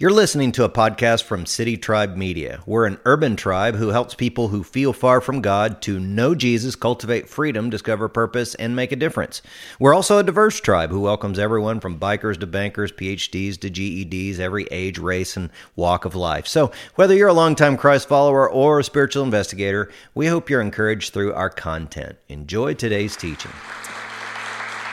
[0.00, 2.62] You're listening to a podcast from City Tribe Media.
[2.64, 6.74] We're an urban tribe who helps people who feel far from God to know Jesus,
[6.74, 9.42] cultivate freedom, discover purpose, and make a difference.
[9.78, 14.38] We're also a diverse tribe who welcomes everyone from bikers to bankers, PhDs to GEDs,
[14.38, 16.46] every age, race, and walk of life.
[16.46, 21.12] So, whether you're a longtime Christ follower or a spiritual investigator, we hope you're encouraged
[21.12, 22.16] through our content.
[22.30, 23.52] Enjoy today's teaching.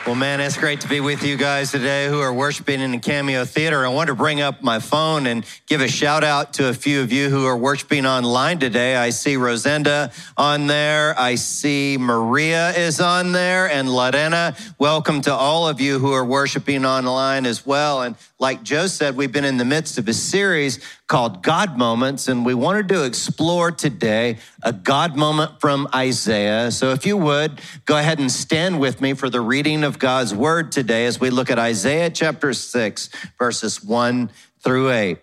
[0.08, 2.98] Well, man, it's great to be with you guys today who are worshiping in the
[2.98, 3.84] Cameo Theater.
[3.84, 7.02] I want to bring up my phone and give a shout out to a few
[7.02, 8.96] of you who are worshiping online today.
[8.96, 11.14] I see Rosenda on there.
[11.20, 14.56] I see Maria is on there and Lorena.
[14.78, 18.00] Welcome to all of you who are worshiping online as well.
[18.00, 20.78] And like Joe said, we've been in the midst of a series
[21.08, 26.70] called God Moments, and we wanted to explore today a God moment from Isaiah.
[26.70, 30.32] So if you would, go ahead and stand with me for the reading of God's
[30.32, 34.30] word today as we look at Isaiah chapter 6, verses 1
[34.60, 35.18] through 8.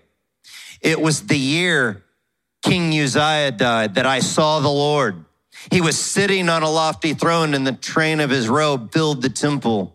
[0.82, 2.04] It was the year
[2.64, 5.24] King Uzziah died that I saw the Lord.
[5.72, 9.30] He was sitting on a lofty throne, and the train of his robe filled the
[9.30, 9.95] temple.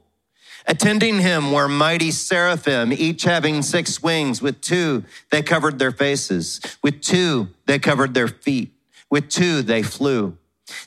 [0.66, 4.42] Attending him were mighty seraphim, each having six wings.
[4.42, 6.61] With two, they covered their faces.
[6.83, 8.72] With two, they covered their feet.
[9.11, 10.36] With two, they flew.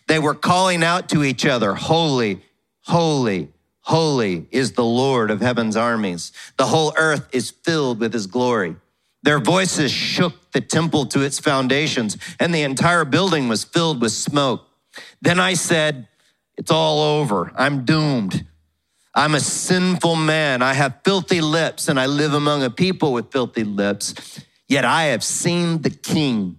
[0.07, 2.41] They were calling out to each other, Holy,
[2.81, 3.49] holy,
[3.81, 6.31] holy is the Lord of heaven's armies.
[6.57, 8.75] The whole earth is filled with his glory.
[9.23, 14.11] Their voices shook the temple to its foundations, and the entire building was filled with
[14.11, 14.67] smoke.
[15.21, 16.07] Then I said,
[16.57, 17.51] It's all over.
[17.55, 18.45] I'm doomed.
[19.15, 20.61] I'm a sinful man.
[20.61, 24.39] I have filthy lips, and I live among a people with filthy lips.
[24.67, 26.57] Yet I have seen the King,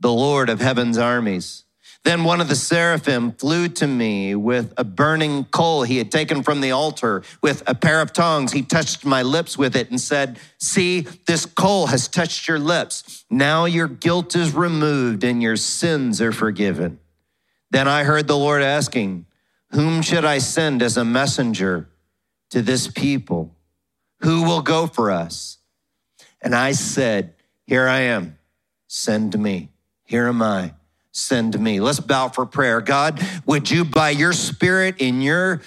[0.00, 1.64] the Lord of heaven's armies.
[2.04, 6.42] Then one of the seraphim flew to me with a burning coal he had taken
[6.42, 7.22] from the altar.
[7.42, 11.46] With a pair of tongs, he touched my lips with it and said, See, this
[11.46, 13.24] coal has touched your lips.
[13.30, 17.00] Now your guilt is removed and your sins are forgiven.
[17.70, 19.24] Then I heard the Lord asking,
[19.70, 21.88] Whom should I send as a messenger?
[22.54, 23.52] To this people?
[24.20, 25.58] Who will go for us?
[26.40, 27.34] And I said,
[27.66, 28.38] Here I am.
[28.86, 29.70] Send me.
[30.04, 30.74] Here am I.
[31.10, 31.80] Send me.
[31.80, 32.80] Let's bow for prayer.
[32.80, 35.62] God, would you, by your spirit, in your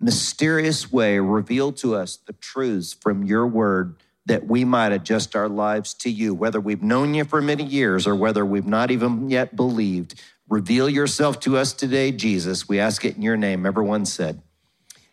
[0.00, 3.94] mysterious way, reveal to us the truths from your word
[4.26, 8.08] that we might adjust our lives to you, whether we've known you for many years
[8.08, 10.20] or whether we've not even yet believed.
[10.48, 12.68] Reveal yourself to us today, Jesus.
[12.68, 13.64] We ask it in your name.
[13.64, 14.42] Everyone said,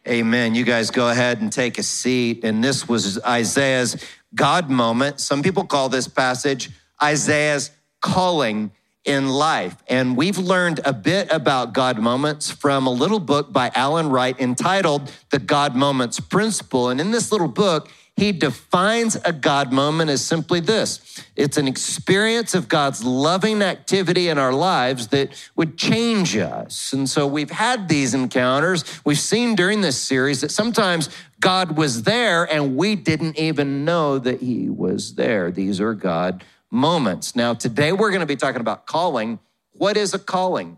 [0.08, 0.56] Amen.
[0.56, 2.44] You guys go ahead and take a seat.
[2.44, 4.04] And this was Isaiah's
[4.34, 5.20] God moment.
[5.20, 7.70] Some people call this passage Isaiah's
[8.02, 8.72] calling
[9.06, 9.76] in life.
[9.88, 14.40] And we've learned a bit about God moments from a little book by Alan Wright
[14.40, 16.90] entitled The God Moments Principle.
[16.90, 17.90] And in this little book,
[18.22, 24.30] he defines a God moment as simply this it's an experience of God's loving activity
[24.30, 26.94] in our lives that would change us.
[26.94, 28.84] And so we've had these encounters.
[29.04, 34.20] We've seen during this series that sometimes God was there and we didn't even know
[34.20, 35.50] that He was there.
[35.50, 37.36] These are God moments.
[37.36, 39.40] Now, today we're going to be talking about calling.
[39.72, 40.78] What is a calling?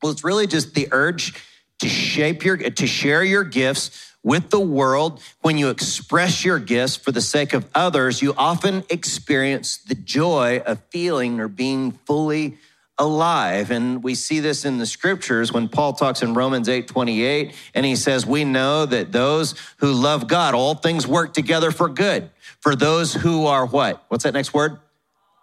[0.00, 1.34] Well, it's really just the urge
[1.80, 6.96] to shape your, to share your gifts with the world, when you express your gifts
[6.96, 12.58] for the sake of others, you often experience the joy of feeling or being fully
[12.98, 13.70] alive.
[13.70, 17.86] And we see this in the scriptures when Paul talks in Romans 8 28, and
[17.86, 22.28] he says, We know that those who love God, all things work together for good.
[22.58, 24.04] For those who are what?
[24.08, 24.80] What's that next word?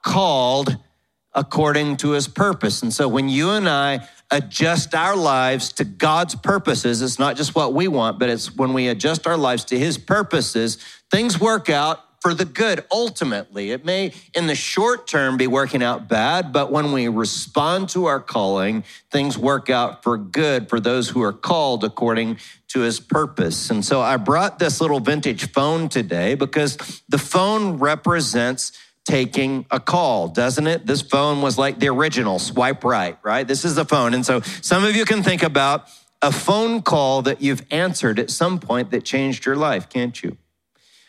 [0.04, 0.76] Called
[1.34, 2.82] according to his purpose.
[2.82, 7.02] And so when you and I adjust our lives to God's purposes.
[7.02, 9.98] It's not just what we want, but it's when we adjust our lives to His
[9.98, 10.78] purposes,
[11.12, 13.72] things work out for the good ultimately.
[13.72, 18.06] It may in the short term be working out bad, but when we respond to
[18.06, 22.38] our calling, things work out for good for those who are called according
[22.70, 23.70] to his purpose.
[23.70, 28.72] And so I brought this little vintage phone today because the phone represents
[29.06, 30.86] taking a call, doesn't it?
[30.86, 33.48] This phone was like the original swipe right, right?
[33.48, 34.14] This is the phone.
[34.14, 35.90] And so some of you can think about
[36.22, 40.38] a phone call that you've answered at some point that changed your life, can't you?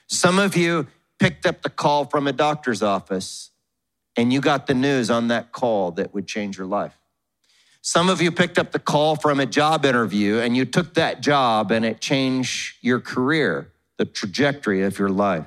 [0.08, 0.88] Some of you
[1.20, 3.50] picked up the call from a doctor's office
[4.16, 6.98] and you got the news on that call that would change your life.
[7.80, 11.20] Some of you picked up the call from a job interview and you took that
[11.20, 15.46] job and it changed your career, the trajectory of your life.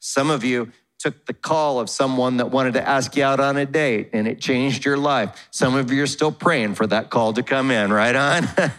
[0.00, 0.72] Some of you
[1.04, 4.26] took the call of someone that wanted to ask you out on a date and
[4.26, 5.46] it changed your life.
[5.50, 8.44] Some of you are still praying for that call to come in, right on?
[8.56, 8.72] but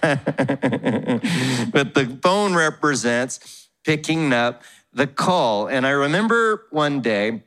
[1.93, 5.67] the phone represents picking up the call.
[5.67, 7.43] And I remember one day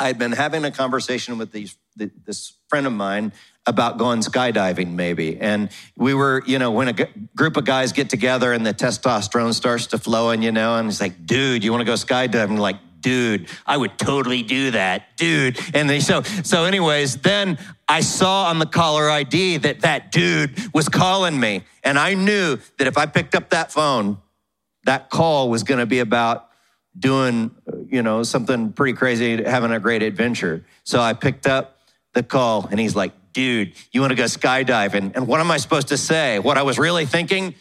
[0.00, 3.30] I'd been having a conversation with these, this friend of mine
[3.66, 7.92] about going skydiving maybe and we were you know when a g- group of guys
[7.92, 11.64] get together and the testosterone starts to flow and you know and it's like dude
[11.64, 16.00] you want to go skydiving like dude i would totally do that dude and they
[16.00, 21.38] so so anyways then i saw on the caller id that that dude was calling
[21.38, 24.16] me and i knew that if i picked up that phone
[24.84, 26.48] that call was going to be about
[26.98, 27.50] doing
[27.88, 31.78] you know something pretty crazy having a great adventure so i picked up
[32.14, 35.14] the call and he's like dude, you want to go skydiving?
[35.14, 36.38] And what am I supposed to say?
[36.38, 37.56] What I was really thinking?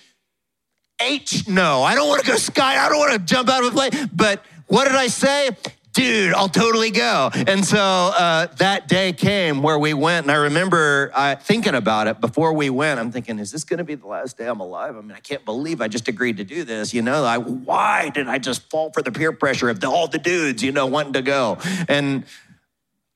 [1.01, 2.77] H, no, I don't want to go sky.
[2.77, 4.09] I don't want to jump out of a plane.
[4.13, 5.51] But what did I say?
[5.93, 7.29] Dude, I'll totally go.
[7.45, 12.07] And so uh, that day came where we went, and I remember uh, thinking about
[12.07, 12.99] it before we went.
[12.99, 14.97] I'm thinking, is this going to be the last day I'm alive?
[14.97, 16.91] I mean, I can't believe I just agreed to do this.
[16.91, 20.07] You know, I, why did I just fall for the peer pressure of the, all
[20.07, 21.59] the dudes, you know, wanting to go?
[21.87, 22.25] And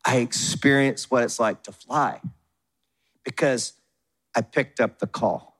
[0.05, 2.21] I experienced what it's like to fly
[3.23, 3.73] because
[4.35, 5.56] I picked up the call.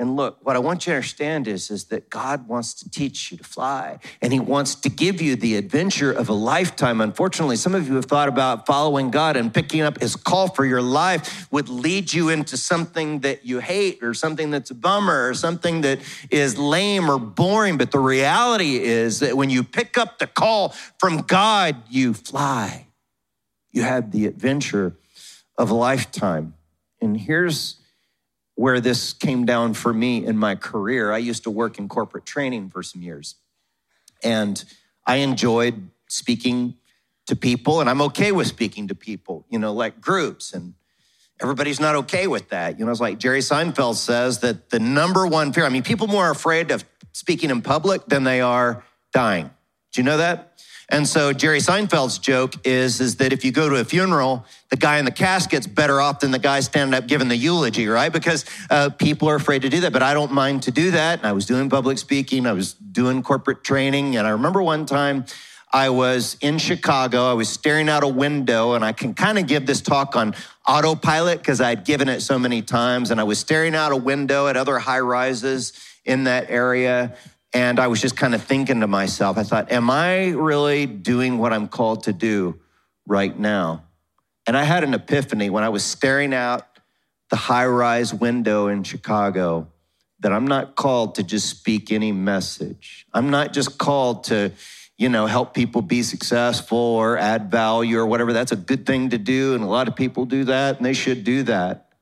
[0.00, 3.32] And look, what I want you to understand is, is that God wants to teach
[3.32, 7.00] you to fly and He wants to give you the adventure of a lifetime.
[7.00, 10.64] Unfortunately, some of you have thought about following God and picking up His call for
[10.64, 15.28] your life would lead you into something that you hate or something that's a bummer
[15.28, 15.98] or something that
[16.30, 17.76] is lame or boring.
[17.76, 22.86] But the reality is that when you pick up the call from God, you fly.
[23.72, 24.94] You have the adventure
[25.56, 26.54] of a lifetime.
[27.00, 27.77] And here's
[28.58, 31.12] where this came down for me in my career.
[31.12, 33.36] I used to work in corporate training for some years.
[34.24, 34.64] And
[35.06, 36.74] I enjoyed speaking
[37.28, 40.52] to people, and I'm okay with speaking to people, you know, like groups.
[40.52, 40.74] And
[41.40, 42.80] everybody's not okay with that.
[42.80, 46.08] You know, it's like Jerry Seinfeld says that the number one fear, I mean, people
[46.08, 48.82] more afraid of speaking in public than they are
[49.12, 49.50] dying.
[49.92, 50.60] Do you know that?
[50.90, 54.76] And so Jerry Seinfeld's joke is, is that if you go to a funeral, the
[54.76, 58.10] guy in the casket's better off than the guy standing up giving the eulogy, right?
[58.10, 59.92] Because uh, people are afraid to do that.
[59.92, 61.18] But I don't mind to do that.
[61.18, 64.16] And I was doing public speaking, I was doing corporate training.
[64.16, 65.26] And I remember one time
[65.70, 69.46] I was in Chicago, I was staring out a window, and I can kind of
[69.46, 70.34] give this talk on
[70.66, 73.10] autopilot because I'd given it so many times.
[73.10, 75.74] And I was staring out a window at other high rises
[76.06, 77.14] in that area.
[77.52, 81.38] And I was just kind of thinking to myself, I thought, am I really doing
[81.38, 82.60] what I'm called to do
[83.06, 83.84] right now?
[84.46, 86.66] And I had an epiphany when I was staring out
[87.30, 89.68] the high rise window in Chicago
[90.20, 93.06] that I'm not called to just speak any message.
[93.14, 94.52] I'm not just called to,
[94.96, 98.32] you know, help people be successful or add value or whatever.
[98.32, 99.54] That's a good thing to do.
[99.54, 101.92] And a lot of people do that and they should do that.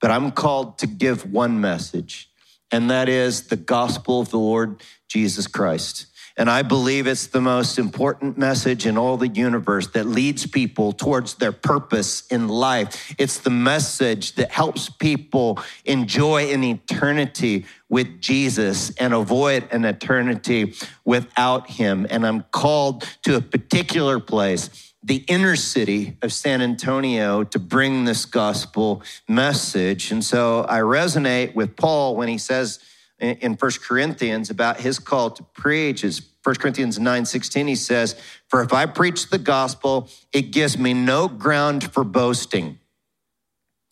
[0.00, 2.29] But I'm called to give one message
[2.72, 6.06] and that is the gospel of the Lord Jesus Christ.
[6.36, 10.92] And I believe it's the most important message in all the universe that leads people
[10.92, 13.14] towards their purpose in life.
[13.18, 20.74] It's the message that helps people enjoy an eternity with Jesus and avoid an eternity
[21.04, 22.06] without him.
[22.08, 28.04] And I'm called to a particular place the inner city of San Antonio to bring
[28.04, 30.10] this gospel message.
[30.10, 32.80] And so I resonate with Paul when he says
[33.18, 38.14] in First Corinthians about his call to preach is 1 Corinthians 9 16, he says,
[38.48, 42.78] For if I preach the gospel, it gives me no ground for boasting.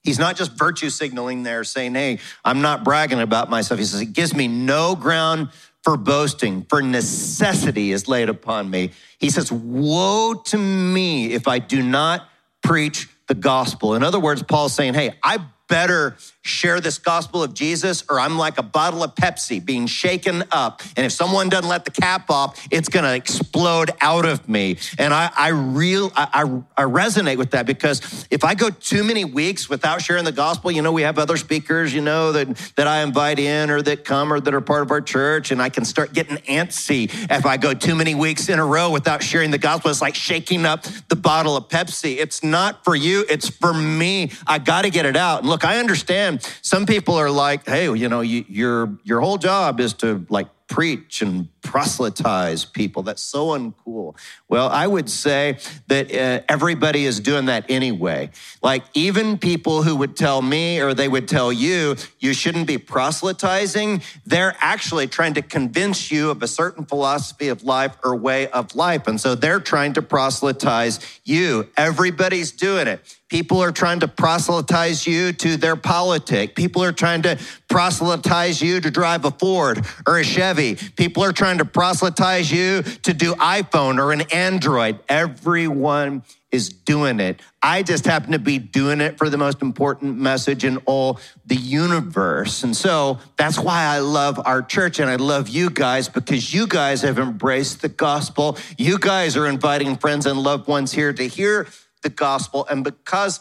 [0.03, 3.79] He's not just virtue signaling there saying, Hey, I'm not bragging about myself.
[3.79, 5.51] He says, It gives me no ground
[5.89, 8.91] for boasting, for necessity is laid upon me.
[9.17, 12.29] He says, Woe to me if I do not
[12.63, 13.95] preach the gospel.
[13.95, 18.39] In other words, Paul's saying, Hey, I better share this gospel of Jesus or I'm
[18.39, 20.83] like a bottle of Pepsi being shaken up.
[20.97, 24.79] And if someone doesn't let the cap off, it's going to explode out of me.
[24.99, 29.25] And I, I real, I, I, resonate with that because if I go too many
[29.25, 32.87] weeks without sharing the gospel, you know, we have other speakers, you know, that, that
[32.87, 35.51] I invite in or that come or that are part of our church.
[35.51, 38.91] And I can start getting antsy if I go too many weeks in a row
[38.91, 39.91] without sharing the gospel.
[39.91, 42.17] It's like shaking up the bottle of Pepsi.
[42.19, 43.25] It's not for you.
[43.29, 44.31] It's for me.
[44.47, 45.41] I got to get it out.
[45.41, 46.28] And look, I understand
[46.63, 50.49] some people are like, hey, you know, you, your your whole job is to like
[50.69, 53.03] preach and proselytize people.
[53.03, 54.17] That's so uncool.
[54.49, 55.59] Well, I would say
[55.89, 58.31] that uh, everybody is doing that anyway.
[58.63, 62.79] Like, even people who would tell me or they would tell you, you shouldn't be
[62.79, 68.49] proselytizing, they're actually trying to convince you of a certain philosophy of life or way
[68.49, 69.07] of life.
[69.07, 71.69] And so they're trying to proselytize you.
[71.77, 73.17] Everybody's doing it.
[73.29, 76.55] People are trying to proselytize you to their politic.
[76.55, 80.75] People are trying to proselytize you to drive a Ford or a Chevy.
[80.97, 84.99] People are trying to proselytize you to do iPhone or an Android.
[85.09, 87.41] Everyone is doing it.
[87.63, 91.57] I just happen to be doing it for the most important message in all the
[91.57, 92.63] universe.
[92.63, 96.67] And so that's why I love our church and I love you guys because you
[96.67, 98.57] guys have embraced the gospel.
[98.79, 101.67] You guys are inviting friends and loved ones here to hear
[102.03, 102.67] the gospel.
[102.71, 103.41] And because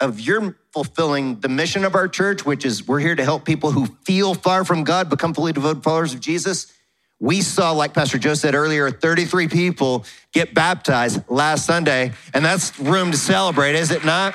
[0.00, 3.70] of your fulfilling the mission of our church, which is we're here to help people
[3.70, 6.72] who feel far from God become fully devoted followers of Jesus
[7.20, 12.78] we saw, like Pastor Joe said earlier, 33 people get baptized last Sunday, and that's
[12.78, 14.34] room to celebrate, is it not?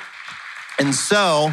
[0.78, 1.52] And so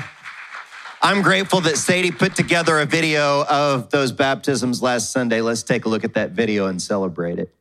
[1.02, 5.42] I'm grateful that Sadie put together a video of those baptisms last Sunday.
[5.42, 7.54] Let's take a look at that video and celebrate it.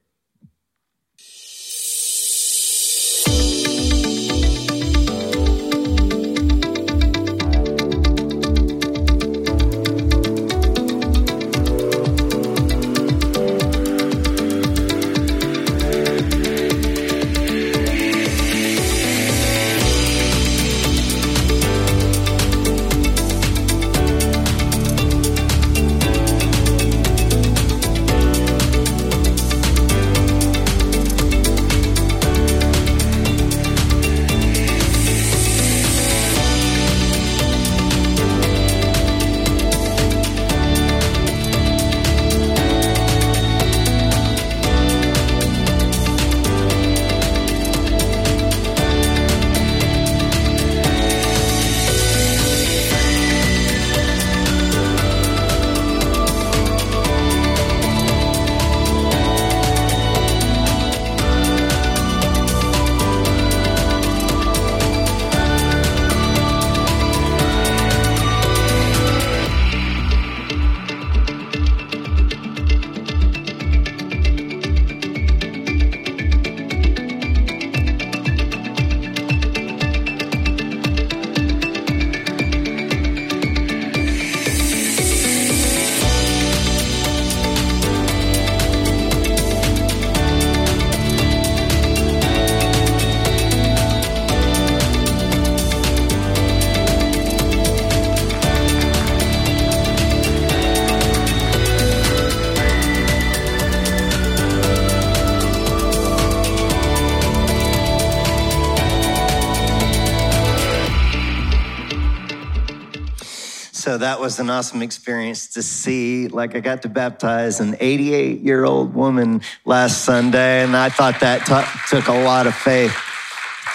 [113.96, 116.28] So that was an awesome experience to see.
[116.28, 121.20] Like, I got to baptize an 88 year old woman last Sunday, and I thought
[121.20, 122.94] that t- took a lot of faith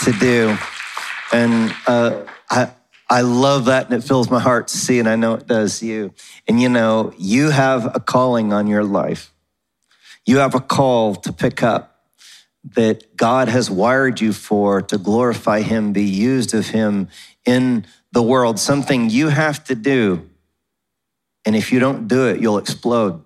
[0.03, 0.55] to do.
[1.33, 2.69] And uh, I,
[3.09, 5.81] I love that, and it fills my heart to see, and I know it does
[5.81, 6.13] you.
[6.47, 9.33] And you know, you have a calling on your life,
[10.27, 12.05] you have a call to pick up
[12.75, 17.07] that God has wired you for to glorify Him, be used of Him
[17.43, 20.29] in the world, something you have to do.
[21.45, 23.23] And if you don't do it, you'll explode.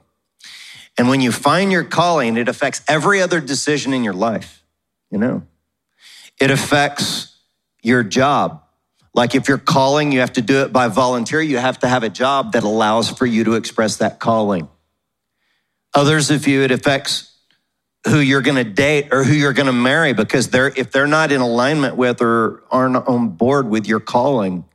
[0.98, 4.64] And when you find your calling, it affects every other decision in your life,
[5.12, 5.44] you know.
[6.40, 7.36] It affects
[7.82, 8.64] your job.
[9.14, 11.42] Like if you're calling, you have to do it by volunteer.
[11.42, 14.68] You have to have a job that allows for you to express that calling.
[15.94, 17.32] Others of you, it affects
[18.06, 21.08] who you're going to date or who you're going to marry because they're if they're
[21.08, 24.66] not in alignment with or aren't on board with your calling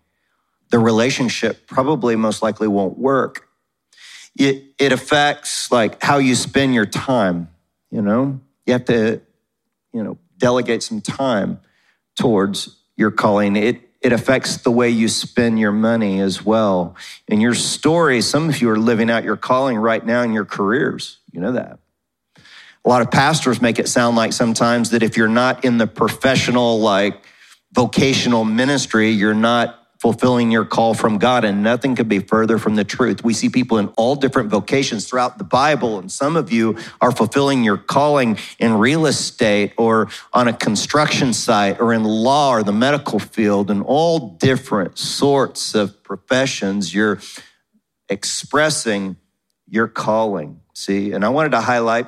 [0.71, 3.49] the relationship probably most likely won't work.
[4.37, 7.49] It, it affects like how you spend your time,
[7.91, 8.41] you know?
[8.67, 9.21] You have to,
[9.93, 11.61] you know, delegate some time
[12.17, 13.57] towards your calling.
[13.57, 16.97] It, it affects the way you spend your money as well.
[17.27, 20.45] In your story, some of you are living out your calling right now in your
[20.45, 21.19] careers.
[21.33, 21.81] You know that.
[22.85, 25.87] A lot of pastors make it sound like sometimes that if you're not in the
[25.87, 27.23] professional, like
[27.73, 32.75] vocational ministry, you're not fulfilling your call from God, and nothing could be further from
[32.75, 33.23] the truth.
[33.23, 37.13] We see people in all different vocations throughout the Bible, and some of you are
[37.13, 42.63] fulfilling your calling in real estate or on a construction site or in law or
[42.63, 46.95] the medical field and all different sorts of professions.
[46.95, 47.21] You're
[48.09, 49.17] expressing
[49.69, 50.61] your calling.
[50.73, 52.07] See, and I wanted to highlight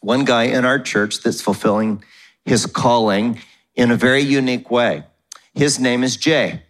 [0.00, 2.04] one guy in our church that's fulfilling
[2.44, 3.40] his calling
[3.74, 5.04] in a very unique way.
[5.54, 6.62] His name is Jay.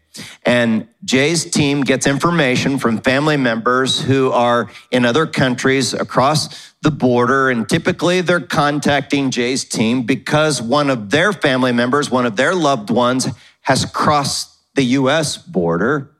[0.44, 6.90] And Jay's team gets information from family members who are in other countries across the
[6.90, 7.48] border.
[7.50, 12.54] And typically they're contacting Jay's team because one of their family members, one of their
[12.54, 13.28] loved ones,
[13.62, 16.10] has crossed the US border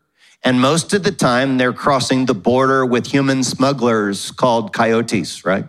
[0.45, 5.67] And most of the time, they're crossing the border with human smugglers called coyotes, right?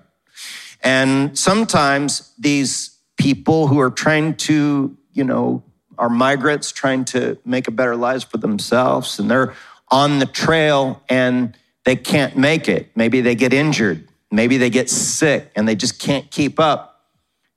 [0.81, 5.63] And sometimes these people who are trying to, you know,
[5.97, 9.53] are migrants trying to make a better lives for themselves, and they're
[9.89, 12.91] on the trail and they can't make it.
[12.95, 14.07] Maybe they get injured.
[14.31, 17.01] Maybe they get sick and they just can't keep up.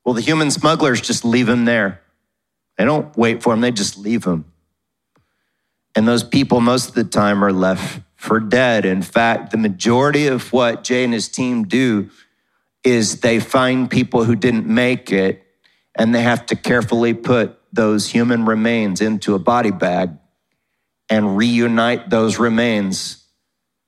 [0.05, 2.03] Well, the human smugglers just leave them there.
[2.77, 4.53] They don't wait for them, they just leave them.
[5.95, 8.85] And those people, most of the time, are left for dead.
[8.85, 12.11] In fact, the majority of what Jay and his team do
[12.85, 15.43] is they find people who didn't make it
[15.95, 20.11] and they have to carefully put those human remains into a body bag
[21.09, 23.23] and reunite those remains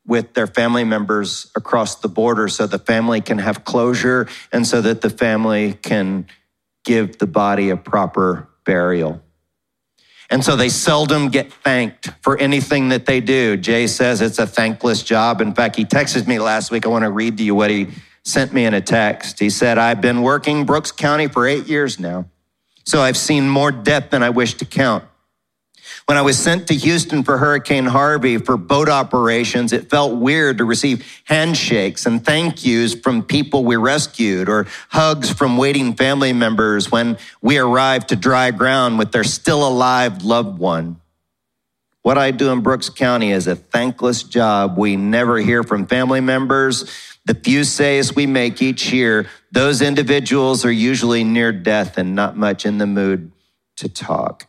[0.06, 4.80] with their family members across the border so the family can have closure and so
[4.80, 6.26] that the family can
[6.84, 9.22] give the body a proper burial.
[10.30, 13.56] And so they seldom get thanked for anything that they do.
[13.56, 15.40] Jay says it's a thankless job.
[15.40, 16.86] In fact, he texted me last week.
[16.86, 17.88] I want to read to you what he
[18.24, 19.38] sent me in a text.
[19.38, 22.26] He said, I've been working Brooks County for eight years now,
[22.88, 25.04] so I've seen more death than I wish to count.
[26.06, 30.56] When I was sent to Houston for Hurricane Harvey for boat operations, it felt weird
[30.56, 36.32] to receive handshakes and thank yous from people we rescued or hugs from waiting family
[36.32, 40.98] members when we arrived to dry ground with their still alive loved one.
[42.00, 44.78] What I do in Brooks County is a thankless job.
[44.78, 46.90] We never hear from family members.
[47.28, 52.38] The few says we make each year, those individuals are usually near death and not
[52.38, 53.32] much in the mood
[53.76, 54.46] to talk.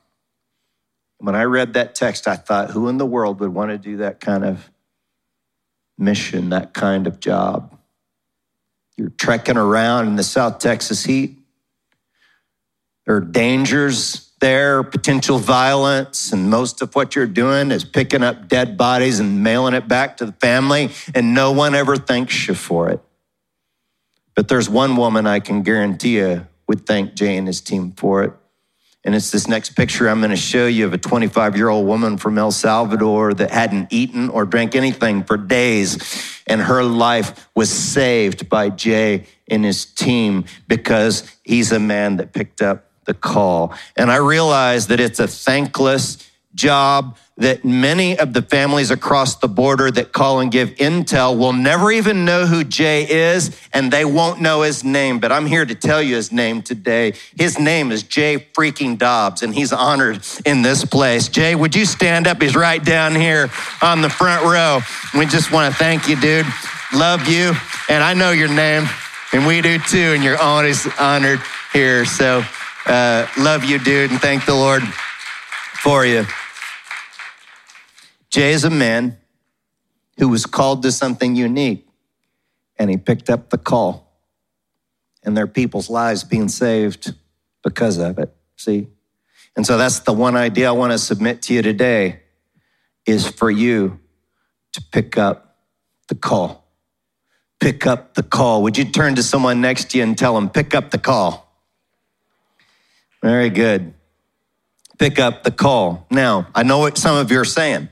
[1.17, 3.97] When I read that text, I thought, who in the world would want to do
[3.97, 4.71] that kind of
[5.97, 7.77] mission, that kind of job?
[8.95, 11.37] You're trekking around in the South Texas heat.
[13.05, 18.47] There are dangers there, potential violence, and most of what you're doing is picking up
[18.47, 22.53] dead bodies and mailing it back to the family, and no one ever thanks you
[22.53, 23.01] for it.
[24.35, 28.23] But there's one woman I can guarantee you would thank Jay and his team for
[28.23, 28.33] it.
[29.05, 31.87] And it's this next picture I'm going to show you of a 25 year old
[31.87, 36.41] woman from El Salvador that hadn't eaten or drank anything for days.
[36.47, 42.33] And her life was saved by Jay and his team because he's a man that
[42.33, 43.73] picked up the call.
[43.97, 49.47] And I realize that it's a thankless job that many of the families across the
[49.47, 54.05] border that call and give intel will never even know who Jay is and they
[54.05, 55.19] won't know his name.
[55.19, 57.13] But I'm here to tell you his name today.
[57.35, 61.29] His name is Jay freaking Dobbs and he's honored in this place.
[61.29, 62.41] Jay, would you stand up?
[62.41, 63.49] He's right down here
[63.81, 64.81] on the front row.
[65.17, 66.45] We just want to thank you, dude.
[66.93, 67.53] Love you.
[67.89, 68.87] And I know your name
[69.31, 70.13] and we do too.
[70.13, 71.39] And you're always honored
[71.71, 72.05] here.
[72.05, 72.43] So
[72.85, 74.11] uh, love you, dude.
[74.11, 76.25] And thank the Lord for you.
[78.29, 79.17] Jay is a man
[80.17, 81.87] who was called to something unique,
[82.77, 84.21] and he picked up the call.
[85.23, 87.13] And there are people's lives being saved
[87.63, 88.35] because of it.
[88.55, 88.87] See?
[89.55, 92.21] And so that's the one idea I want to submit to you today
[93.05, 93.99] is for you
[94.73, 95.57] to pick up
[96.07, 96.65] the call.
[97.59, 98.63] Pick up the call.
[98.63, 101.48] Would you turn to someone next to you and tell them, pick up the call?
[103.21, 103.93] Very good.
[104.97, 106.07] Pick up the call.
[106.11, 107.89] Now, I know what some of you are saying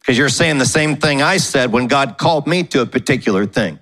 [0.00, 3.46] because you're saying the same thing I said when God called me to a particular
[3.46, 3.78] thing.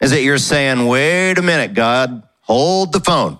[0.00, 3.38] Is that you're saying, wait a minute, God, hold the phone.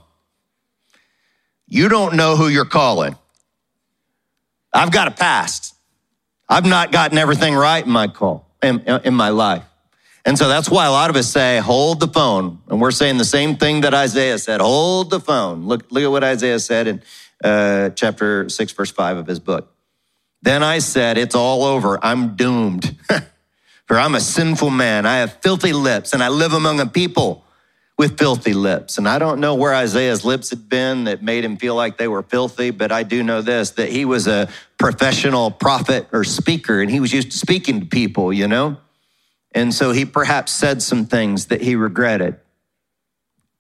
[1.67, 3.17] You don't know who you're calling.
[4.73, 5.75] I've got a past.
[6.49, 9.65] I've not gotten everything right in my call, in, in my life.
[10.27, 12.61] And so that's why a lot of us say, hold the phone.
[12.69, 15.67] And we're saying the same thing that Isaiah said, hold the phone.
[15.67, 17.03] Look, look at what Isaiah said in
[17.43, 19.73] uh, chapter 6, verse 5 of his book.
[20.43, 21.99] Then I said, It's all over.
[22.05, 22.97] I'm doomed.
[23.87, 25.07] For I'm a sinful man.
[25.07, 27.45] I have filthy lips, and I live among a people
[27.97, 28.99] with filthy lips.
[28.99, 32.09] And I don't know where Isaiah's lips had been that made him feel like they
[32.09, 36.81] were filthy, but I do know this that he was a professional prophet or speaker,
[36.81, 38.77] and he was used to speaking to people, you know?
[39.57, 42.35] And so he perhaps said some things that he regretted.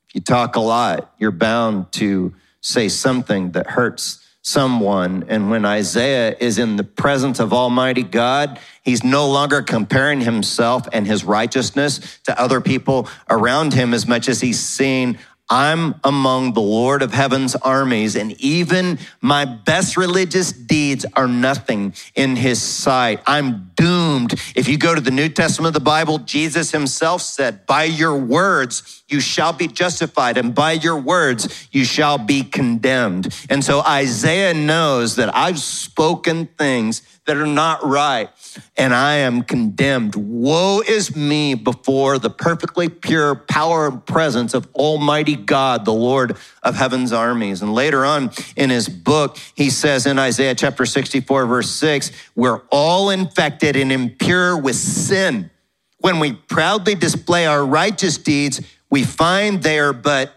[0.07, 5.25] If you talk a lot, you're bound to say something that hurts someone.
[5.29, 10.87] And when Isaiah is in the presence of Almighty God, he's no longer comparing himself
[10.93, 15.17] and his righteousness to other people around him as much as he's seeing
[15.49, 21.95] I'm among the Lord of heaven's armies, and even my best religious deeds are nothing
[22.17, 23.21] in his sight.
[23.29, 24.35] I'm doomed.
[24.57, 28.17] If you go to the New Testament of the Bible, Jesus himself said, By your
[28.17, 33.33] words you shall be justified, and by your words you shall be condemned.
[33.49, 38.31] And so Isaiah knows that I've spoken things that are not right,
[38.77, 40.15] and I am condemned.
[40.15, 46.37] Woe is me before the perfectly pure power and presence of Almighty God, the Lord
[46.63, 47.63] of heaven's armies.
[47.63, 52.63] And later on in his book, he says in Isaiah chapter 64, verse 6, we're
[52.71, 55.51] all infected and impure with sin.
[55.99, 60.33] When we proudly display our righteous deeds, we find they are but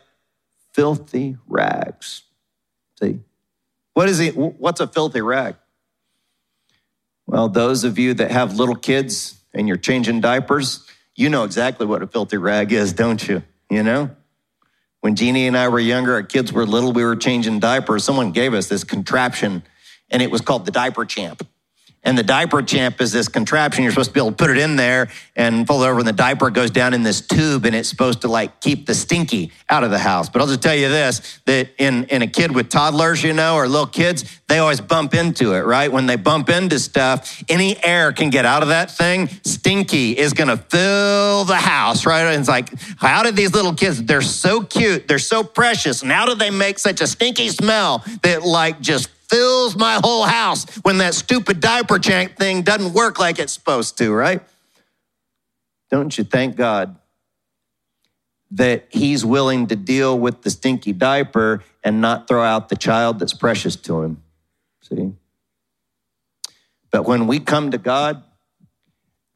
[0.73, 2.23] filthy rags.
[2.99, 3.19] See?
[3.93, 4.35] What is it?
[4.35, 5.55] What's a filthy rag?
[7.29, 10.83] Well, those of you that have little kids and you're changing diapers,
[11.15, 13.43] you know exactly what a filthy rag is, don't you?
[13.69, 14.09] You know?
[15.01, 18.03] When Jeannie and I were younger, our kids were little, we were changing diapers.
[18.03, 19.61] Someone gave us this contraption,
[20.09, 21.47] and it was called the diaper champ.
[22.01, 23.83] And the diaper champ is this contraption.
[23.83, 26.07] You're supposed to be able to put it in there and fold it over, and
[26.07, 29.51] the diaper goes down in this tube, and it's supposed to like keep the stinky
[29.69, 30.29] out of the house.
[30.29, 33.55] But I'll just tell you this that in, in a kid with toddlers, you know,
[33.55, 35.91] or little kids, they always bump into it, right?
[35.91, 39.27] When they bump into stuff, any air can get out of that thing.
[39.43, 42.23] Stinky is going to fill the house, right?
[42.23, 46.11] And it's like, how did these little kids, they're so cute, they're so precious, and
[46.11, 50.65] how did they make such a stinky smell that like just fills my whole house
[50.81, 54.41] when that stupid diaper change thing doesn't work like it's supposed to, right?
[55.89, 56.97] Don't you thank God
[58.51, 63.19] that He's willing to deal with the stinky diaper and not throw out the child
[63.19, 64.23] that's precious to Him?
[64.81, 65.13] See?
[66.91, 68.23] But when we come to God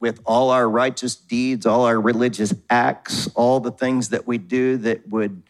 [0.00, 4.76] with all our righteous deeds, all our religious acts, all the things that we do
[4.78, 5.42] that would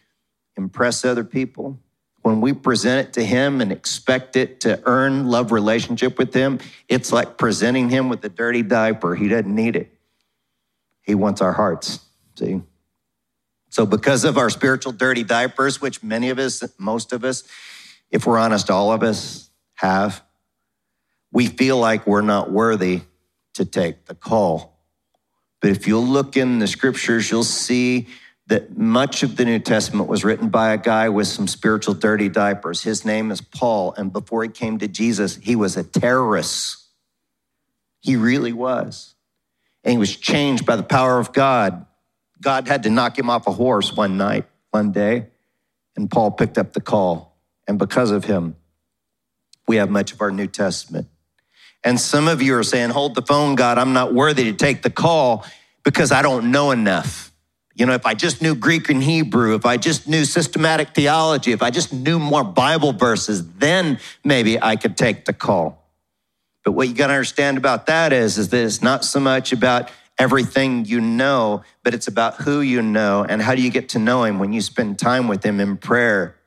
[0.55, 1.79] impress other people,
[2.25, 6.57] when we present it to him and expect it to earn love relationship with him,
[6.87, 9.13] it's like presenting him with a dirty diaper.
[9.13, 9.95] He doesn't need it.
[11.03, 11.99] He wants our hearts.
[12.33, 12.63] See?
[13.69, 17.43] So, because of our spiritual dirty diapers, which many of us, most of us,
[18.09, 20.23] if we're honest, all of us have,
[21.31, 23.01] we feel like we're not worthy
[23.53, 24.79] to take the call.
[25.61, 28.07] But if you'll look in the scriptures, you'll see
[28.47, 32.29] that much of the New Testament was written by a guy with some spiritual dirty
[32.29, 32.83] diapers.
[32.83, 33.93] His name is Paul.
[33.97, 36.83] And before he came to Jesus, he was a terrorist.
[38.01, 39.15] He really was.
[39.83, 41.85] And he was changed by the power of God.
[42.41, 45.27] God had to knock him off a horse one night, one day,
[45.95, 47.37] and Paul picked up the call.
[47.67, 48.55] And because of him,
[49.67, 51.07] we have much of our New Testament.
[51.83, 54.81] And some of you are saying, Hold the phone, God, I'm not worthy to take
[54.81, 55.45] the call
[55.83, 57.31] because I don't know enough.
[57.75, 61.51] You know, if I just knew Greek and Hebrew, if I just knew systematic theology,
[61.51, 65.85] if I just knew more Bible verses, then maybe I could take the call.
[66.63, 69.51] But what you got to understand about that is, is that it's not so much
[69.51, 73.89] about everything you know, but it's about who you know and how do you get
[73.89, 76.37] to know him when you spend time with him in prayer.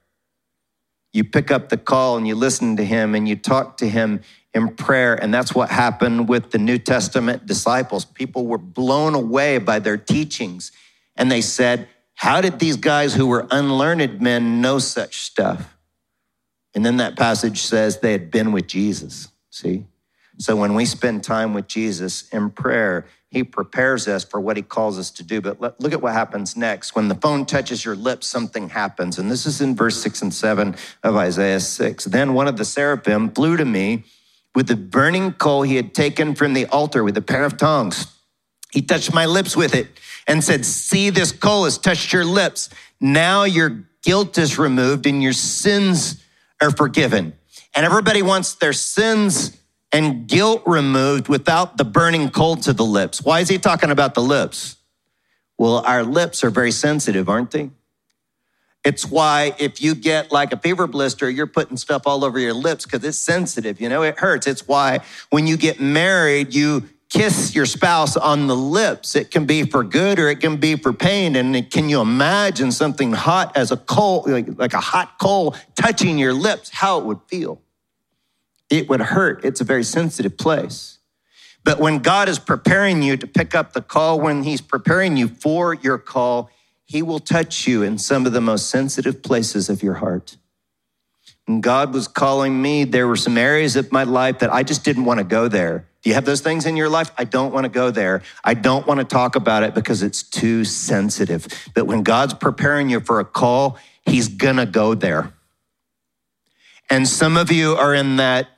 [1.13, 4.23] You pick up the call and you listen to him and you talk to him
[4.55, 5.15] in prayer.
[5.15, 8.07] And that's what happened with the New Testament disciples.
[8.07, 10.73] People were blown away by their teachings
[11.19, 15.77] and they said, How did these guys who were unlearned men know such stuff?
[16.75, 19.29] And then that passage says they had been with Jesus.
[19.51, 19.85] See?
[20.39, 24.63] So when we spend time with Jesus in prayer, he prepares us for what he
[24.63, 25.41] calls us to do.
[25.41, 26.95] But look at what happens next.
[26.95, 29.19] When the phone touches your lips, something happens.
[29.19, 32.05] And this is in verse six and seven of Isaiah 6.
[32.05, 34.05] Then one of the seraphim flew to me
[34.55, 38.07] with the burning coal he had taken from the altar with a pair of tongs.
[38.71, 39.89] He touched my lips with it
[40.29, 42.69] and said, See, this coal has touched your lips.
[43.01, 46.23] Now your guilt is removed and your sins
[46.61, 47.33] are forgiven.
[47.75, 49.57] And everybody wants their sins
[49.91, 53.23] and guilt removed without the burning coal to the lips.
[53.23, 54.77] Why is he talking about the lips?
[55.57, 57.71] Well, our lips are very sensitive, aren't they?
[58.85, 62.55] It's why if you get like a fever blister, you're putting stuff all over your
[62.55, 63.81] lips because it's sensitive.
[63.81, 64.47] You know, it hurts.
[64.47, 69.17] It's why when you get married, you kiss your spouse on the lips.
[69.17, 71.37] It can be for good or it can be for pain.
[71.37, 76.19] And can you imagine something hot as a coal, like, like a hot coal touching
[76.19, 77.61] your lips, how it would feel?
[78.69, 79.45] It would hurt.
[79.45, 80.99] It's a very sensitive place.
[81.65, 85.29] But when God is preparing you to pick up the call, when He's preparing you
[85.29, 86.51] for your call,
[86.85, 90.37] He will touch you in some of the most sensitive places of your heart.
[91.47, 92.85] And God was calling me.
[92.85, 95.88] There were some areas of my life that I just didn't want to go there.
[96.03, 97.11] Do you have those things in your life?
[97.19, 98.23] I don't want to go there.
[98.45, 101.49] I don't want to talk about it because it's too sensitive.
[101.75, 105.35] But when God's preparing you for a call, He's going to go there.
[106.89, 108.49] And some of you are in that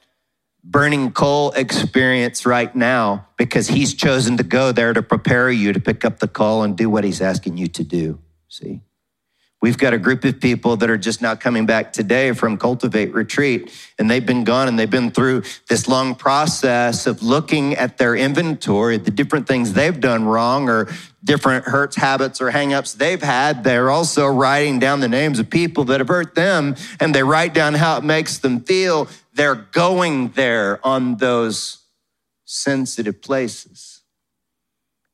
[0.63, 5.81] burning coal experience right now because He's chosen to go there to prepare you to
[5.81, 8.19] pick up the call and do what He's asking you to do.
[8.49, 8.81] See?
[9.63, 13.13] We've got a group of people that are just now coming back today from Cultivate
[13.13, 17.99] Retreat, and they've been gone and they've been through this long process of looking at
[17.99, 20.89] their inventory, the different things they've done wrong or
[21.23, 23.63] different hurts, habits, or hangups they've had.
[23.63, 27.53] They're also writing down the names of people that have hurt them, and they write
[27.53, 29.09] down how it makes them feel.
[29.35, 31.83] They're going there on those
[32.47, 34.01] sensitive places.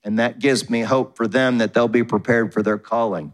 [0.04, 3.32] And that gives me hope for them that they'll be prepared for their calling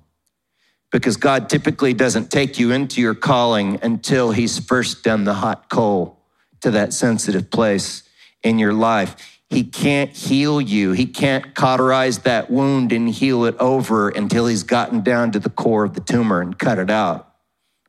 [0.92, 5.68] because God typically doesn't take you into your calling until He's first done the hot
[5.68, 6.20] coal
[6.61, 8.05] to that sensitive place
[8.42, 9.40] in your life.
[9.48, 10.92] He can't heal you.
[10.92, 15.50] He can't cauterize that wound and heal it over until He's gotten down to the
[15.50, 17.35] core of the tumor and cut it out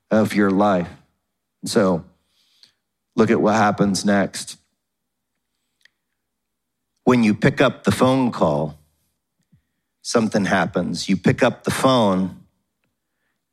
[0.09, 0.89] of your life.
[1.65, 2.05] So,
[3.15, 4.57] look at what happens next.
[7.03, 8.79] When you pick up the phone call,
[10.01, 11.09] something happens.
[11.09, 12.42] You pick up the phone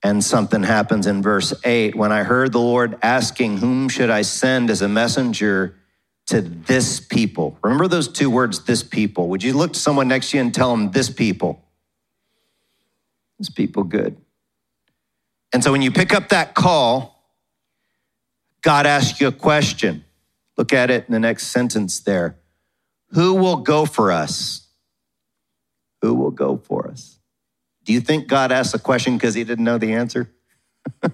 [0.03, 4.23] and something happens in verse 8 when i heard the lord asking whom should i
[4.23, 5.77] send as a messenger
[6.31, 7.59] to this people?
[7.61, 9.29] Remember those two words this people.
[9.31, 11.65] Would you look to someone next to you and tell them this people?
[13.41, 14.17] This people good.
[15.53, 17.17] And so when you pick up that call
[18.63, 20.05] god asks you a question.
[20.57, 22.37] Look at it in the next sentence there.
[23.13, 24.69] Who will go for us?
[26.03, 27.19] Who will go for us
[27.85, 30.31] do you think God asked the question because he didn't know the answer?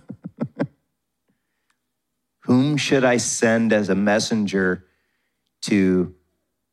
[2.41, 4.85] Whom should I send as a messenger
[5.63, 6.15] to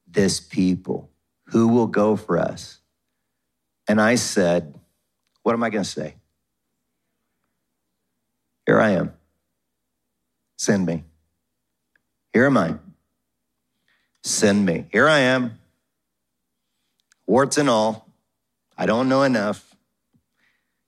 [0.07, 1.09] this people?
[1.47, 2.79] Who will go for us?
[3.87, 4.79] And I said,
[5.43, 6.15] What am I going to say?
[8.65, 9.13] Here I am.
[10.57, 11.03] Send me.
[12.31, 12.75] Here am I.
[14.23, 14.85] Send me.
[14.91, 15.59] Here I am.
[17.27, 18.07] Warts and all.
[18.77, 19.72] I don't know enough.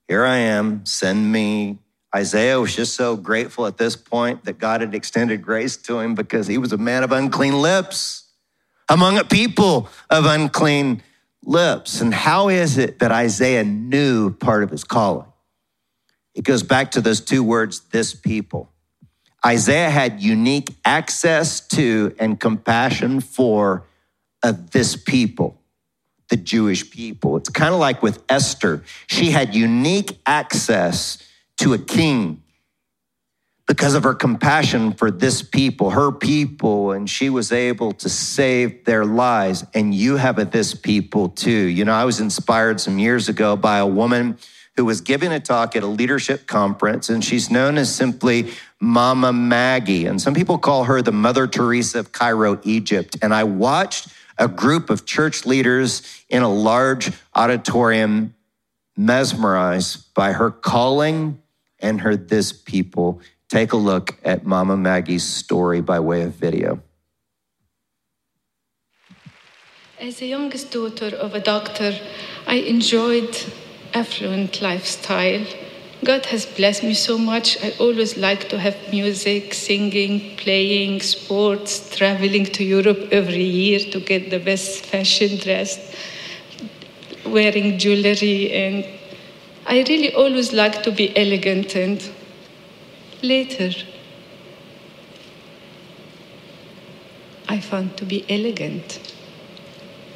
[0.08, 1.80] Here I am, send me.
[2.16, 6.16] Isaiah was just so grateful at this point that God had extended grace to him
[6.16, 8.30] because he was a man of unclean lips
[8.88, 11.02] among a people of unclean
[11.44, 12.02] lips.
[12.02, 15.28] And how is it that Isaiah knew part of his calling?
[16.36, 18.70] It goes back to those two words, this people.
[19.46, 23.86] Isaiah had unique access to and compassion for
[24.44, 25.60] a this people
[26.30, 27.38] the Jewish people.
[27.38, 28.84] It's kind of like with Esther.
[29.08, 31.18] She had unique access
[31.58, 32.42] to a king
[33.68, 38.86] because of her compassion for this people, her people, and she was able to save
[38.86, 39.66] their lives.
[39.74, 41.52] And you have a this people too.
[41.52, 44.38] You know, I was inspired some years ago by a woman
[44.76, 49.32] who was giving a talk at a leadership conference, and she's known as simply Mama
[49.32, 50.06] Maggie.
[50.06, 53.18] And some people call her the Mother Teresa of Cairo, Egypt.
[53.22, 58.36] And I watched a group of church leaders in a large auditorium
[58.98, 61.42] mesmerized by her calling
[61.80, 63.22] and her this people.
[63.50, 66.82] Take a look at Mama Maggie's story by way of video.
[70.00, 71.98] As a youngest daughter of a doctor,
[72.48, 73.46] I enjoyed
[73.94, 75.46] affluent lifestyle
[76.06, 77.58] God has blessed me so much.
[77.64, 84.00] I always like to have music, singing, playing, sports, traveling to Europe every year to
[84.00, 85.96] get the best fashion dressed,
[87.26, 88.86] wearing jewelry, and
[89.66, 91.76] I really always like to be elegant.
[91.76, 92.08] And
[93.24, 93.72] later,
[97.50, 99.00] I found to be elegant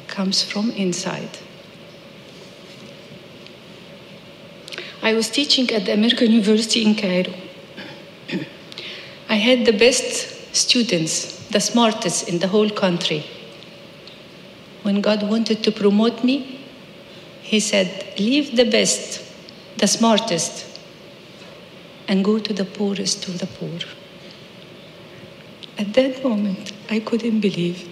[0.06, 1.39] comes from inside.
[5.02, 7.32] I was teaching at the American University in Cairo.
[9.28, 13.24] I had the best students, the smartest in the whole country.
[14.82, 16.60] When God wanted to promote me,
[17.42, 19.22] He said, Leave the best,
[19.78, 20.78] the smartest,
[22.06, 23.80] and go to the poorest of the poor.
[25.76, 27.88] At that moment, I couldn't believe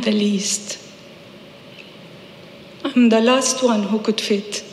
[0.00, 0.78] The least.
[2.84, 4.64] I'm the last one who could fit.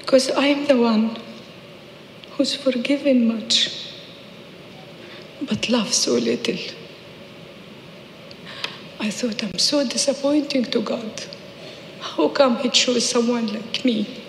[0.00, 1.16] Because I'm the one
[2.32, 3.92] who's forgiven much,
[5.42, 6.58] but loves so little.
[8.98, 11.24] I thought I'm so disappointing to God.
[12.00, 14.23] How come He chose someone like me?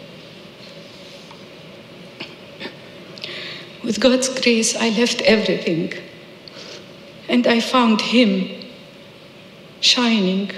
[3.86, 5.94] With God's grace, I left everything.
[7.30, 8.50] And I found Him
[9.80, 10.52] shining,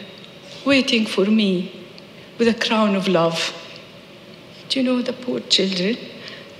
[0.64, 1.86] waiting for me
[2.38, 3.54] with a crown of love.
[4.70, 5.98] Do you know the poor children?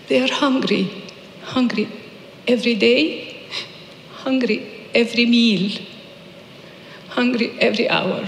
[0.10, 1.06] They are hungry,
[1.42, 1.88] hungry
[2.46, 3.48] every day,
[4.12, 5.80] hungry every meal,
[7.08, 8.28] hungry every hour.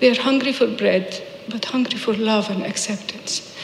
[0.00, 3.56] They are hungry for bread, but hungry for love and acceptance.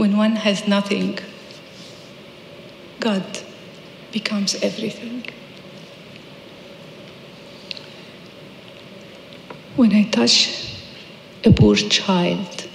[0.00, 1.18] When one has nothing,
[3.00, 3.22] God
[4.12, 5.26] becomes everything.
[9.76, 10.74] When I touch
[11.44, 12.66] a poor child,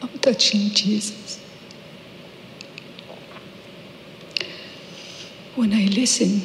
[0.00, 1.38] I'm touching Jesus.
[5.56, 6.40] When I listen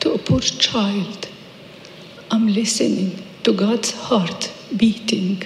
[0.00, 1.28] to a poor child,
[2.32, 5.44] I'm listening to God's heart beating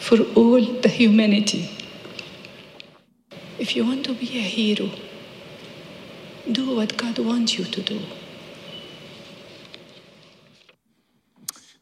[0.00, 1.70] for all the humanity.
[3.58, 4.90] If you want to be a hero,
[6.50, 8.00] do what God wants you to do.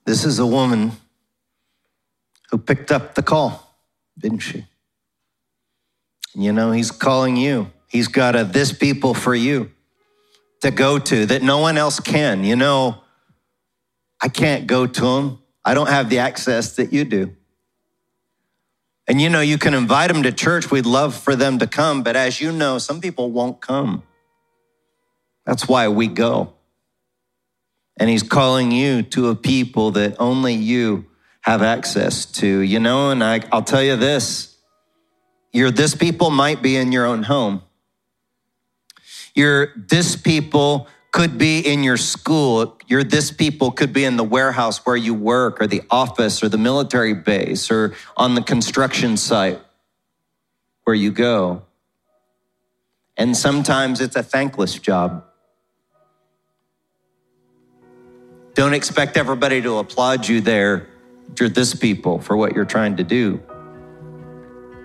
[0.05, 0.93] This is a woman
[2.51, 3.79] who picked up the call,
[4.19, 4.65] didn't she?
[6.35, 7.71] You know, he's calling you.
[7.87, 9.71] He's got a this people for you
[10.61, 12.43] to go to that no one else can.
[12.43, 13.03] You know,
[14.21, 15.39] I can't go to them.
[15.65, 17.37] I don't have the access that you do.
[19.09, 20.71] And you know, you can invite them to church.
[20.71, 22.03] We'd love for them to come.
[22.03, 24.03] But as you know, some people won't come.
[25.47, 26.53] That's why we go.
[27.97, 31.07] And he's calling you to a people that only you
[31.41, 34.57] have access to, you know, and I, I'll tell you this
[35.51, 37.63] your this people might be in your own home.
[39.35, 42.79] Your this people could be in your school.
[42.87, 46.49] Your this people could be in the warehouse where you work, or the office, or
[46.49, 49.61] the military base, or on the construction site
[50.85, 51.63] where you go.
[53.17, 55.25] And sometimes it's a thankless job.
[58.55, 60.89] Don't expect everybody to applaud you there.
[61.39, 63.43] You're this people for what you're trying to do.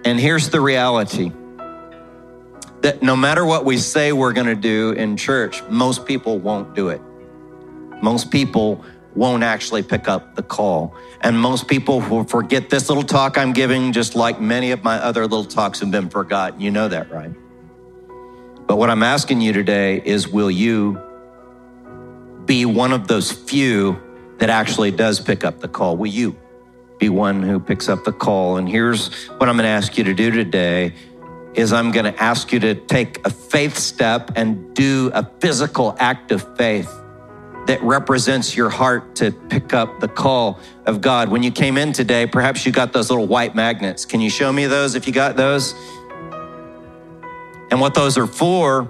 [0.06, 1.32] And here's the reality
[2.84, 6.76] that no matter what we say we're going to do in church, most people won't
[6.76, 7.02] do it.
[8.02, 8.84] Most people
[9.15, 10.93] won't actually pick up the call.
[11.22, 14.98] And most people will forget this little talk I'm giving, just like many of my
[14.98, 16.60] other little talks have been forgotten.
[16.60, 17.32] You know that, right?
[18.67, 21.02] But what I'm asking you today is will you
[22.46, 23.98] be one of those few
[24.39, 25.96] that actually does pick up the call?
[25.96, 26.36] Will you
[27.00, 28.58] be one who picks up the call?
[28.58, 30.93] And here's what I'm going to ask you to do today
[31.56, 35.96] is I'm going to ask you to take a faith step and do a physical
[36.00, 36.92] act of faith
[37.68, 41.30] that represents your heart to pick up the call of God.
[41.30, 44.06] When you came in today, perhaps you got those little white magnets.
[44.06, 45.74] Can you show me those if you got those?
[47.72, 48.89] And what those are for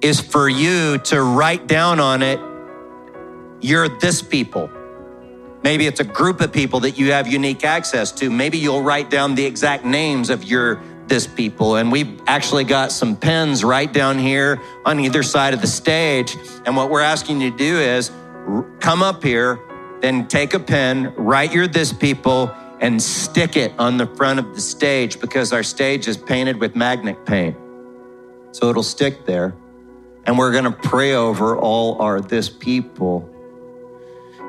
[0.00, 2.38] is for you to write down on it,
[3.60, 4.70] you're this people.
[5.64, 8.30] Maybe it's a group of people that you have unique access to.
[8.30, 11.76] Maybe you'll write down the exact names of your this people.
[11.76, 16.36] And we've actually got some pens right down here on either side of the stage.
[16.64, 18.10] And what we're asking you to do is
[18.80, 19.58] come up here,
[20.00, 24.54] then take a pen, write your this people, and stick it on the front of
[24.54, 27.56] the stage because our stage is painted with magnet paint.
[28.52, 29.54] So it'll stick there.
[30.24, 33.32] And we're going to pray over all our this people.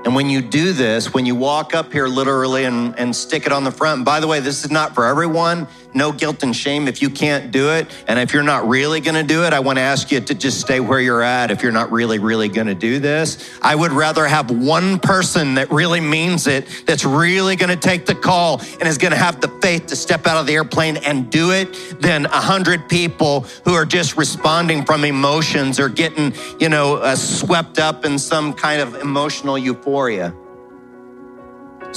[0.05, 3.51] And when you do this, when you walk up here literally and, and stick it
[3.51, 5.67] on the front, and by the way, this is not for everyone.
[5.93, 7.87] No guilt and shame if you can't do it.
[8.07, 10.33] And if you're not really going to do it, I want to ask you to
[10.35, 13.49] just stay where you're at if you're not really, really going to do this.
[13.61, 18.05] I would rather have one person that really means it, that's really going to take
[18.05, 20.97] the call and is going to have the faith to step out of the airplane
[20.97, 26.33] and do it than a hundred people who are just responding from emotions or getting,
[26.59, 30.33] you know, uh, swept up in some kind of emotional euphoria.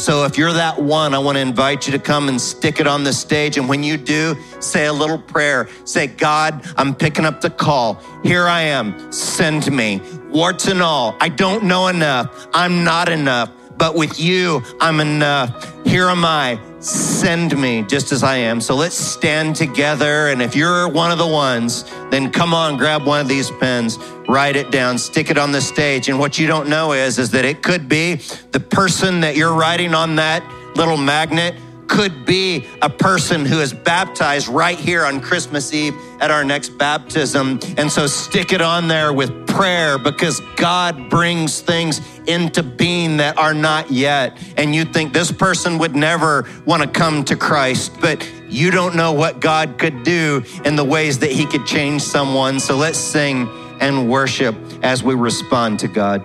[0.01, 2.87] So if you're that one, I want to invite you to come and stick it
[2.87, 3.59] on the stage.
[3.59, 5.69] And when you do, say a little prayer.
[5.85, 8.01] Say, God, I'm picking up the call.
[8.23, 9.13] Here I am.
[9.13, 10.01] Send me.
[10.31, 11.19] Warts and all.
[11.21, 12.49] I don't know enough.
[12.55, 13.51] I'm not enough.
[13.77, 15.71] But with you, I'm enough.
[15.85, 16.59] Here am I.
[16.81, 18.59] Send me just as I am.
[18.61, 20.29] So let's stand together.
[20.29, 23.99] And if you're one of the ones, then come on, grab one of these pens,
[24.27, 26.09] write it down, stick it on the stage.
[26.09, 28.15] And what you don't know is, is that it could be
[28.53, 30.43] the person that you're writing on that
[30.75, 31.55] little magnet
[31.91, 36.79] could be a person who is baptized right here on Christmas Eve at our next
[36.79, 37.59] baptism.
[37.77, 43.37] And so stick it on there with prayer because God brings things into being that
[43.37, 44.39] are not yet.
[44.57, 48.95] And you think this person would never want to come to Christ, but you don't
[48.95, 52.61] know what God could do in the ways that He could change someone.
[52.61, 53.49] So let's sing
[53.81, 56.25] and worship as we respond to God.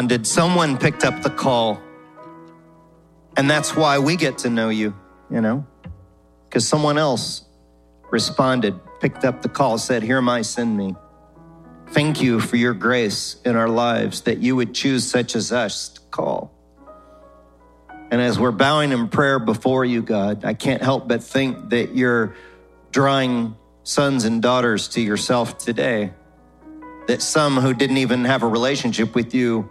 [0.00, 1.78] Responded, someone picked up the call.
[3.36, 4.94] And that's why we get to know you,
[5.30, 5.66] you know,
[6.48, 7.44] because someone else
[8.10, 10.96] responded, picked up the call, said, Here am I, send me.
[11.88, 15.90] Thank you for your grace in our lives that you would choose such as us
[15.90, 16.50] to call.
[18.10, 21.94] And as we're bowing in prayer before you, God, I can't help but think that
[21.94, 22.34] you're
[22.90, 26.12] drawing sons and daughters to yourself today.
[27.06, 29.68] That some who didn't even have a relationship with you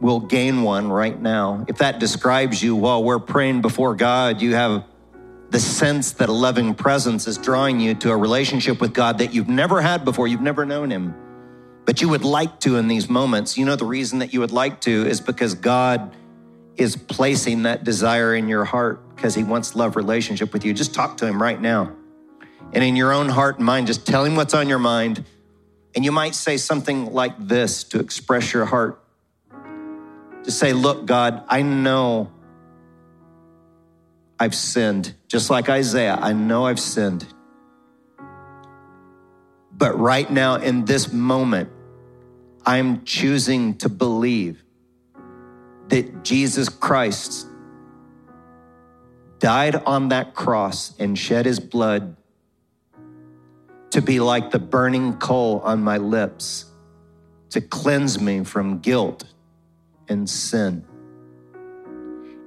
[0.00, 1.64] will gain one right now.
[1.68, 4.84] If that describes you while we're praying before God, you have
[5.50, 9.34] the sense that a loving presence is drawing you to a relationship with God that
[9.34, 11.14] you've never had before, you've never known Him,
[11.84, 13.58] but you would like to in these moments.
[13.58, 16.14] You know, the reason that you would like to is because God
[16.76, 20.72] is placing that desire in your heart because He wants love relationship with you.
[20.72, 21.92] Just talk to Him right now.
[22.72, 25.24] And in your own heart and mind, just tell Him what's on your mind.
[25.94, 29.02] And you might say something like this to express your heart.
[30.44, 32.30] Just say, Look, God, I know
[34.38, 35.14] I've sinned.
[35.28, 37.26] Just like Isaiah, I know I've sinned.
[39.72, 41.70] But right now, in this moment,
[42.64, 44.62] I'm choosing to believe
[45.88, 47.46] that Jesus Christ
[49.38, 52.16] died on that cross and shed his blood
[53.90, 56.66] to be like the burning coal on my lips,
[57.50, 59.24] to cleanse me from guilt
[60.10, 60.84] and sin.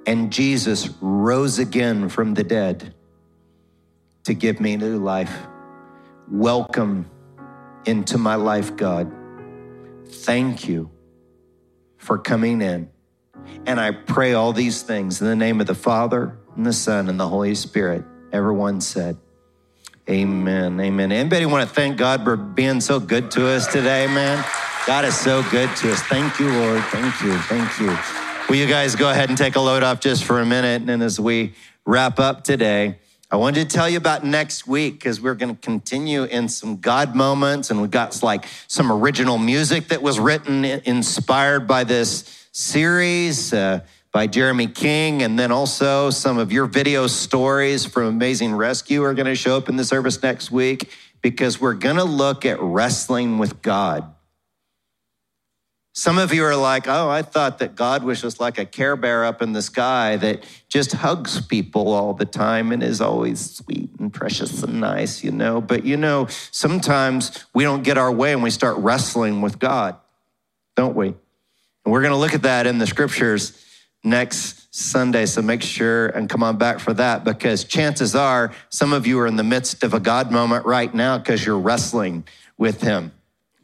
[0.05, 2.93] And Jesus rose again from the dead
[4.25, 5.35] to give me new life.
[6.29, 7.09] Welcome
[7.85, 9.11] into my life, God.
[10.05, 10.91] Thank you
[11.97, 12.89] for coming in.
[13.65, 17.09] And I pray all these things in the name of the Father, and the Son,
[17.09, 18.03] and the Holy Spirit.
[18.31, 19.17] Everyone said,
[20.09, 20.79] Amen.
[20.81, 21.11] Amen.
[21.13, 24.43] Anybody want to thank God for being so good to us today, man?
[24.85, 26.01] God is so good to us.
[26.03, 26.83] Thank you, Lord.
[26.85, 27.37] Thank you.
[27.43, 27.97] Thank you.
[28.49, 30.89] Will you guys go ahead and take a load off just for a minute?
[30.89, 31.53] And as we
[31.85, 32.97] wrap up today,
[33.31, 36.81] I wanted to tell you about next week because we're going to continue in some
[36.81, 42.47] God moments, and we've got like some original music that was written, inspired by this
[42.51, 43.53] series.
[43.53, 43.79] Uh,
[44.11, 49.15] by Jeremy King, and then also some of your video stories from Amazing Rescue are
[49.15, 50.91] going to show up in the service next week
[51.23, 54.12] because we're going to look at wrestling with God.
[55.95, 58.95] Some of you are like, oh, I thought that God was just like a care
[58.95, 63.57] bear up in the sky that just hugs people all the time and is always
[63.57, 65.61] sweet and precious and nice, you know.
[65.61, 69.95] But you know, sometimes we don't get our way and we start wrestling with God,
[70.75, 71.09] don't we?
[71.09, 71.15] And
[71.85, 73.63] we're going to look at that in the scriptures
[74.03, 75.27] next Sunday.
[75.27, 79.19] So make sure and come on back for that because chances are some of you
[79.19, 82.23] are in the midst of a God moment right now because you're wrestling
[82.57, 83.11] with Him,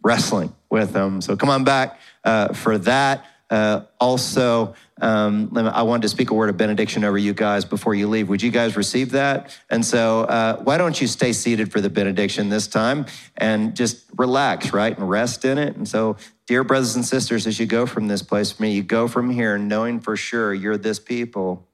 [0.03, 1.21] wrestling with Him.
[1.21, 3.25] So come on back uh, for that.
[3.49, 7.95] Uh, also, um, I wanted to speak a word of benediction over you guys before
[7.95, 8.29] you leave.
[8.29, 9.57] Would you guys receive that?
[9.71, 13.07] And so, uh, why don't you stay seated for the benediction this time
[13.37, 14.95] and just relax, right?
[14.95, 15.75] And rest in it.
[15.75, 18.83] And so, dear brothers and sisters, as you go from this place for me, you
[18.83, 21.67] go from here knowing for sure you're this people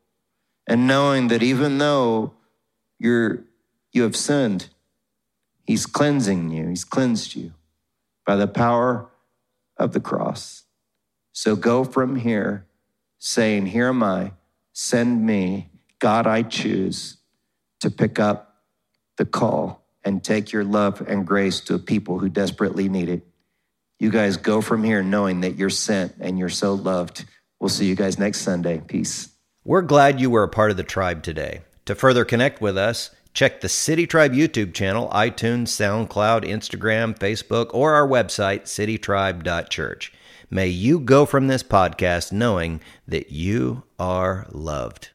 [0.68, 2.34] and knowing that even though
[3.00, 3.43] you're,
[3.91, 4.70] you have sinned,
[5.66, 7.54] He's cleansing you, He's cleansed you
[8.26, 9.10] by the power
[9.78, 10.64] of the cross.
[11.32, 12.66] So go from here
[13.20, 14.34] saying, Here am I,
[14.74, 15.70] send me.
[16.00, 17.18] God, I choose
[17.80, 18.64] to pick up
[19.18, 23.24] the call and take your love and grace to a people who desperately need it.
[24.00, 27.26] You guys go from here knowing that you're sent and you're so loved.
[27.60, 28.82] We'll see you guys next Sunday.
[28.86, 29.30] Peace.
[29.64, 31.62] We're glad you were a part of the tribe today.
[31.86, 37.70] To further connect with us, check the City Tribe YouTube channel, iTunes, SoundCloud, Instagram, Facebook,
[37.74, 40.12] or our website, citytribe.church.
[40.50, 45.12] May you go from this podcast knowing that you are loved.